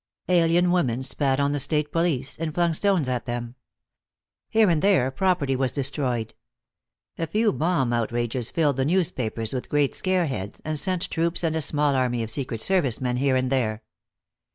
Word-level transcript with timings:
Alien 0.27 0.71
women 0.71 1.03
spat 1.03 1.39
on 1.39 1.51
the 1.51 1.59
state 1.59 1.91
police, 1.91 2.35
and 2.35 2.55
flung 2.55 2.73
stones 2.73 3.07
at 3.07 3.27
them. 3.27 3.53
Here 4.49 4.67
and 4.67 4.81
there 4.81 5.11
property 5.11 5.55
was 5.55 5.71
destroyed. 5.71 6.33
A 7.19 7.27
few 7.27 7.53
bomb 7.53 7.93
outrages 7.93 8.49
filled 8.49 8.77
the 8.77 8.83
newspapers 8.85 9.53
with 9.53 9.69
great 9.69 9.93
scare 9.93 10.25
heads, 10.25 10.59
and 10.65 10.79
sent 10.79 11.11
troops 11.11 11.43
and 11.43 11.55
a 11.55 11.61
small 11.61 11.93
army 11.93 12.23
of 12.23 12.31
secret 12.31 12.61
service 12.61 12.99
men 12.99 13.17
here 13.17 13.35
and 13.35 13.51
there. 13.51 13.83